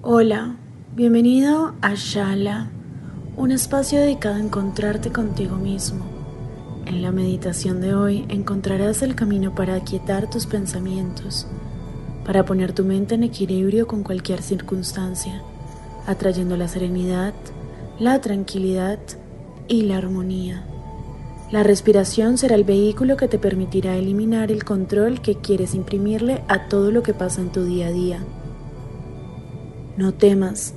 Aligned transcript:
Hola, 0.00 0.54
bienvenido 0.94 1.74
a 1.82 1.94
Shala, 1.96 2.70
un 3.36 3.50
espacio 3.50 3.98
dedicado 3.98 4.36
a 4.36 4.40
encontrarte 4.40 5.10
contigo 5.10 5.56
mismo. 5.56 6.04
En 6.86 7.02
la 7.02 7.10
meditación 7.10 7.80
de 7.80 7.96
hoy 7.96 8.24
encontrarás 8.28 9.02
el 9.02 9.16
camino 9.16 9.56
para 9.56 9.74
aquietar 9.74 10.30
tus 10.30 10.46
pensamientos, 10.46 11.48
para 12.24 12.44
poner 12.44 12.72
tu 12.72 12.84
mente 12.84 13.16
en 13.16 13.24
equilibrio 13.24 13.88
con 13.88 14.04
cualquier 14.04 14.40
circunstancia, 14.40 15.42
atrayendo 16.06 16.56
la 16.56 16.68
serenidad, 16.68 17.34
la 17.98 18.20
tranquilidad 18.20 19.00
y 19.66 19.82
la 19.82 19.96
armonía. 19.96 20.64
La 21.50 21.64
respiración 21.64 22.38
será 22.38 22.54
el 22.54 22.64
vehículo 22.64 23.16
que 23.16 23.26
te 23.26 23.40
permitirá 23.40 23.96
eliminar 23.96 24.52
el 24.52 24.62
control 24.62 25.20
que 25.20 25.34
quieres 25.34 25.74
imprimirle 25.74 26.44
a 26.46 26.68
todo 26.68 26.92
lo 26.92 27.02
que 27.02 27.14
pasa 27.14 27.40
en 27.40 27.50
tu 27.50 27.64
día 27.64 27.88
a 27.88 27.92
día. 27.92 28.20
No 29.98 30.14
temas, 30.14 30.74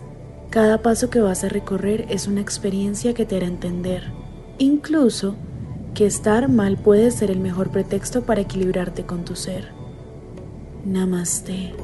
cada 0.49 0.81
paso 0.81 1.11
que 1.11 1.21
vas 1.21 1.43
a 1.43 1.47
recorrer 1.47 2.07
es 2.09 2.27
una 2.27 2.41
experiencia 2.41 3.13
que 3.13 3.23
te 3.23 3.37
hará 3.37 3.45
entender, 3.45 4.11
incluso 4.57 5.35
que 5.93 6.07
estar 6.07 6.49
mal 6.49 6.75
puede 6.75 7.11
ser 7.11 7.29
el 7.29 7.39
mejor 7.39 7.69
pretexto 7.69 8.23
para 8.23 8.41
equilibrarte 8.41 9.05
con 9.05 9.23
tu 9.23 9.35
ser. 9.35 9.73
Namaste. 10.85 11.75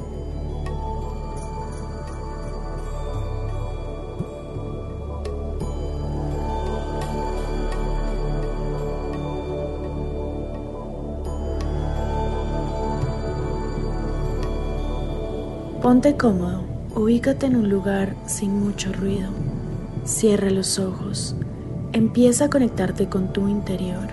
Ponte 15.80 16.16
cómodo, 16.16 16.67
ubícate 16.98 17.46
en 17.46 17.56
un 17.56 17.68
lugar 17.68 18.16
sin 18.26 18.58
mucho 18.58 18.92
ruido. 18.92 19.30
Cierra 20.04 20.50
los 20.50 20.78
ojos. 20.80 21.36
Empieza 21.92 22.46
a 22.46 22.50
conectarte 22.50 23.08
con 23.08 23.32
tu 23.32 23.46
interior. 23.48 24.08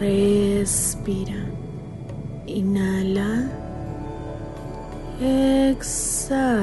Respira. 0.00 1.46
Inhala. 2.46 3.48
Exhala. 5.20 6.56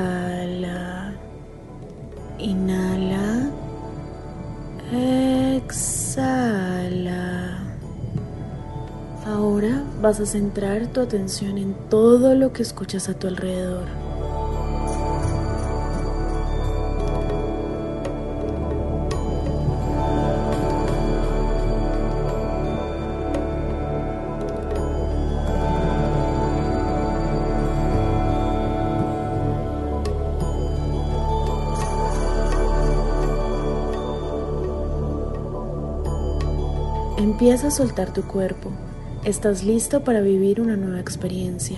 Inhala. 2.38 3.50
Exhala. 5.56 6.42
Ahora 9.26 9.84
vas 10.02 10.20
a 10.20 10.26
centrar 10.26 10.88
tu 10.88 11.00
atención 11.00 11.58
en 11.58 11.74
todo 11.90 12.36
lo 12.36 12.52
que 12.52 12.64
escuchas 12.64 13.08
a 13.08 13.14
tu 13.14 13.28
alrededor. 13.28 14.11
Empieza 37.32 37.68
a 37.68 37.72
soltar 37.72 38.12
tu 38.12 38.24
cuerpo. 38.24 38.72
Estás 39.24 39.64
listo 39.64 40.04
para 40.04 40.20
vivir 40.20 40.60
una 40.60 40.76
nueva 40.76 41.00
experiencia. 41.00 41.78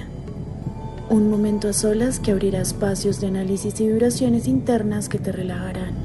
Un 1.12 1.30
momento 1.30 1.69
a 1.69 1.74
solas 1.74 2.19
que 2.19 2.31
abrirá 2.31 2.59
espacios 2.59 3.22
de 3.22 3.28
análisis 3.28 3.80
y 3.80 3.86
vibraciones 3.88 4.47
internas 4.47 5.09
que 5.09 5.19
te 5.19 5.31
relajarán. 5.31 6.03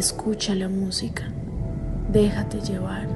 Escucha 0.00 0.54
la 0.54 0.70
música, 0.70 1.30
déjate 2.10 2.62
llevar, 2.62 3.06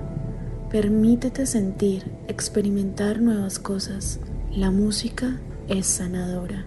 permítete 0.69 1.47
sentir, 1.47 2.13
experimentar 2.29 3.23
nuevas 3.23 3.59
cosas. 3.59 4.21
La 4.53 4.71
música 4.71 5.41
es 5.67 5.87
sanadora. 5.87 6.67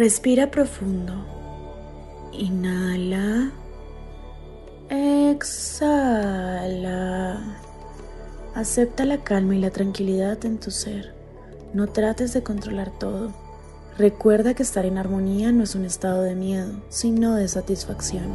Respira 0.00 0.50
profundo. 0.50 1.12
Inhala. 2.32 3.52
Exhala. 4.88 6.38
Acepta 8.54 9.04
la 9.04 9.22
calma 9.22 9.56
y 9.56 9.58
la 9.58 9.68
tranquilidad 9.68 10.42
en 10.46 10.56
tu 10.56 10.70
ser. 10.70 11.12
No 11.74 11.86
trates 11.88 12.32
de 12.32 12.42
controlar 12.42 12.98
todo. 12.98 13.34
Recuerda 13.98 14.54
que 14.54 14.62
estar 14.62 14.86
en 14.86 14.96
armonía 14.96 15.52
no 15.52 15.64
es 15.64 15.74
un 15.74 15.84
estado 15.84 16.22
de 16.22 16.34
miedo, 16.34 16.80
sino 16.88 17.34
de 17.34 17.46
satisfacción. 17.46 18.34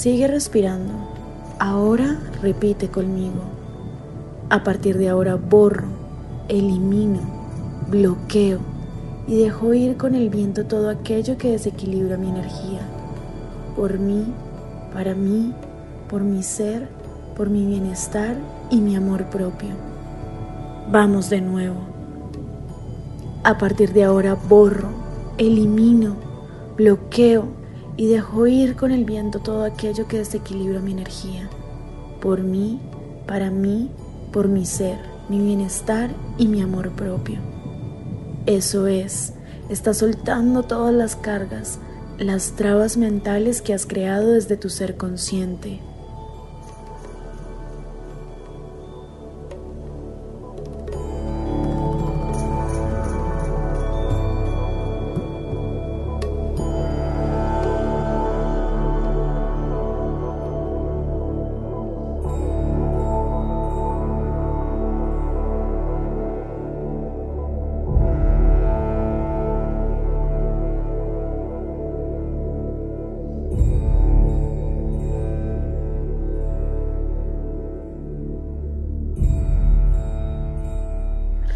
Sigue 0.00 0.28
respirando. 0.28 0.94
Ahora 1.58 2.18
repite 2.40 2.88
conmigo. 2.88 3.42
A 4.48 4.64
partir 4.64 4.96
de 4.96 5.10
ahora 5.10 5.34
borro, 5.34 5.88
elimino, 6.48 7.20
bloqueo 7.86 8.60
y 9.28 9.42
dejo 9.42 9.74
ir 9.74 9.98
con 9.98 10.14
el 10.14 10.30
viento 10.30 10.64
todo 10.64 10.88
aquello 10.88 11.36
que 11.36 11.50
desequilibra 11.50 12.16
mi 12.16 12.30
energía. 12.30 12.80
Por 13.76 13.98
mí, 13.98 14.24
para 14.94 15.14
mí, 15.14 15.52
por 16.08 16.22
mi 16.22 16.42
ser, 16.42 16.88
por 17.36 17.50
mi 17.50 17.66
bienestar 17.66 18.36
y 18.70 18.80
mi 18.80 18.96
amor 18.96 19.26
propio. 19.26 19.74
Vamos 20.90 21.28
de 21.28 21.42
nuevo. 21.42 21.80
A 23.44 23.58
partir 23.58 23.92
de 23.92 24.04
ahora 24.04 24.34
borro, 24.34 24.88
elimino, 25.36 26.16
bloqueo 26.74 27.59
y 28.00 28.06
dejo 28.06 28.46
ir 28.46 28.76
con 28.76 28.92
el 28.92 29.04
viento 29.04 29.40
todo 29.40 29.62
aquello 29.62 30.08
que 30.08 30.16
desequilibra 30.16 30.80
mi 30.80 30.92
energía. 30.92 31.50
Por 32.22 32.40
mí, 32.40 32.80
para 33.26 33.50
mí, 33.50 33.90
por 34.32 34.48
mi 34.48 34.64
ser, 34.64 34.98
mi 35.28 35.38
bienestar 35.38 36.08
y 36.38 36.48
mi 36.48 36.62
amor 36.62 36.92
propio. 36.92 37.40
Eso 38.46 38.86
es, 38.86 39.34
estás 39.68 39.98
soltando 39.98 40.62
todas 40.62 40.94
las 40.94 41.14
cargas, 41.14 41.78
las 42.16 42.52
trabas 42.52 42.96
mentales 42.96 43.60
que 43.60 43.74
has 43.74 43.84
creado 43.84 44.32
desde 44.32 44.56
tu 44.56 44.70
ser 44.70 44.96
consciente 44.96 45.82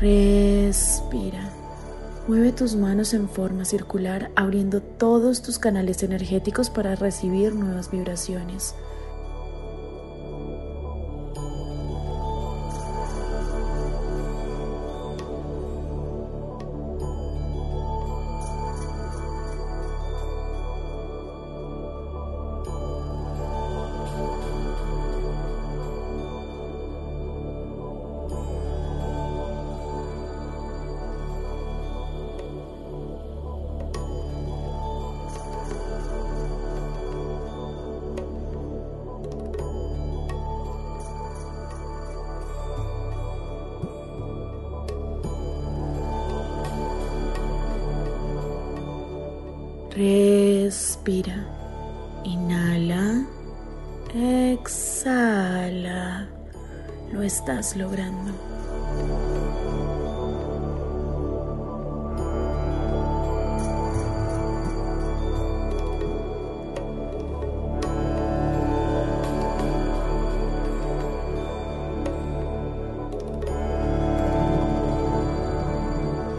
Respira. 0.04 1.48
Mueve 2.28 2.52
tus 2.52 2.76
manos 2.76 3.14
en 3.14 3.26
forma 3.26 3.64
circular 3.64 4.30
abriendo 4.36 4.82
todos 4.82 5.40
tus 5.40 5.58
canales 5.58 6.02
energéticos 6.02 6.68
para 6.68 6.94
recibir 6.94 7.54
nuevas 7.54 7.90
vibraciones. 7.90 8.74
Respira. 49.94 51.46
Inhala. 52.24 53.24
Exhala. 54.12 56.28
Lo 57.12 57.22
estás 57.22 57.76
logrando. 57.76 58.32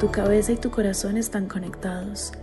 Tu 0.02 0.12
cabeza 0.12 0.52
y 0.52 0.58
tu 0.58 0.72
corazón 0.72 1.18
están 1.18 1.48
conectados 1.48 2.34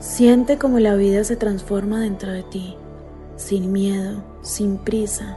Siente 0.00 0.56
como 0.56 0.78
la 0.78 0.94
vida 0.94 1.24
se 1.24 1.36
transforma 1.36 2.00
dentro 2.00 2.32
de 2.32 2.42
ti, 2.42 2.74
sin 3.36 3.70
miedo, 3.70 4.22
sin 4.40 4.78
prisa. 4.78 5.36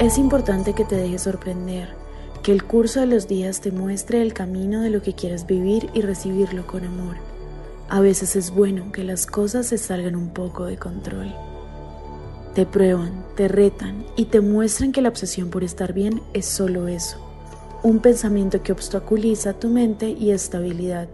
Es 0.00 0.16
importante 0.16 0.72
que 0.72 0.86
te 0.86 0.94
dejes 0.94 1.20
sorprender 1.20 2.05
que 2.46 2.52
el 2.52 2.62
curso 2.62 3.00
de 3.00 3.06
los 3.06 3.26
días 3.26 3.60
te 3.60 3.72
muestre 3.72 4.22
el 4.22 4.32
camino 4.32 4.80
de 4.80 4.90
lo 4.90 5.02
que 5.02 5.14
quieres 5.14 5.48
vivir 5.48 5.90
y 5.94 6.00
recibirlo 6.00 6.64
con 6.64 6.84
amor. 6.84 7.16
A 7.88 7.98
veces 7.98 8.36
es 8.36 8.52
bueno 8.52 8.92
que 8.92 9.02
las 9.02 9.26
cosas 9.26 9.66
se 9.66 9.78
salgan 9.78 10.14
un 10.14 10.28
poco 10.28 10.64
de 10.64 10.76
control. 10.76 11.34
Te 12.54 12.64
prueban, 12.64 13.26
te 13.34 13.48
retan 13.48 14.06
y 14.14 14.26
te 14.26 14.40
muestran 14.40 14.92
que 14.92 15.02
la 15.02 15.08
obsesión 15.08 15.50
por 15.50 15.64
estar 15.64 15.92
bien 15.92 16.22
es 16.34 16.46
solo 16.46 16.86
eso, 16.86 17.18
un 17.82 17.98
pensamiento 17.98 18.62
que 18.62 18.70
obstaculiza 18.70 19.54
tu 19.54 19.68
mente 19.68 20.10
y 20.10 20.30
estabilidad. 20.30 21.08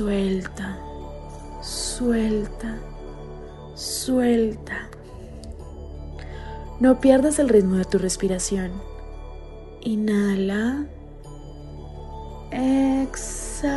Suelta, 0.00 0.78
suelta, 1.60 2.78
suelta. 3.74 4.88
No 6.80 7.00
pierdas 7.00 7.38
el 7.38 7.50
ritmo 7.50 7.76
de 7.76 7.84
tu 7.84 7.98
respiración. 7.98 8.72
Inhala. 9.82 10.86
Exhala. 12.50 13.70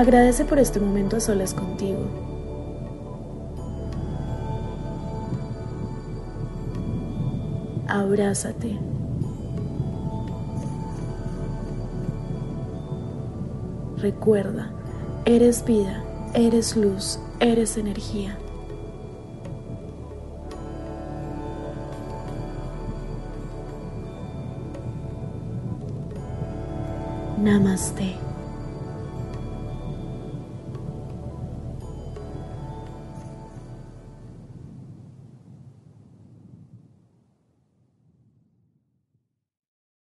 Agradece 0.00 0.46
por 0.46 0.58
este 0.58 0.80
momento 0.80 1.18
a 1.18 1.20
solas 1.20 1.52
contigo. 1.52 2.06
Abrázate. 7.86 8.78
Recuerda, 13.98 14.70
eres 15.26 15.62
vida, 15.66 16.02
eres 16.32 16.74
luz, 16.76 17.20
eres 17.38 17.76
energía. 17.76 18.38
Namaste. 27.36 28.29